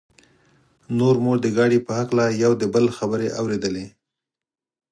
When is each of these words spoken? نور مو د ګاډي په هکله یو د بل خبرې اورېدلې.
نور 0.97 1.15
مو 1.23 1.33
د 1.43 1.45
ګاډي 1.57 1.79
په 1.87 1.91
هکله 1.99 2.25
یو 2.43 2.51
د 2.61 2.63
بل 2.73 2.85
خبرې 2.97 3.27
اورېدلې. 3.39 3.85